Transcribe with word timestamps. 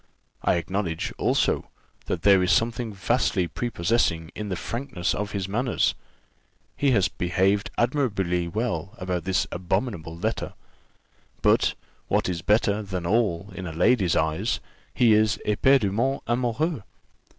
I 0.41 0.55
acknowledge, 0.55 1.13
also, 1.19 1.69
that 2.07 2.23
there 2.23 2.41
is 2.41 2.51
something 2.51 2.91
vastly 2.91 3.47
prepossessing 3.47 4.31
in 4.33 4.49
the 4.49 4.55
frankness 4.55 5.13
of 5.13 5.33
his 5.33 5.47
manners; 5.47 5.93
he 6.75 6.89
has 6.89 7.07
behaved 7.07 7.69
admirably 7.77 8.47
well 8.47 8.95
about 8.97 9.25
this 9.25 9.45
abominable 9.51 10.17
letter; 10.17 10.53
but, 11.43 11.75
what 12.07 12.27
is 12.27 12.41
better 12.41 12.81
than 12.81 13.05
all 13.05 13.51
in 13.53 13.67
a 13.67 13.73
lady's 13.73 14.15
eyes 14.15 14.59
he 14.91 15.13
is 15.13 15.39
éperdument 15.45 16.21
amoureux." 16.25 16.81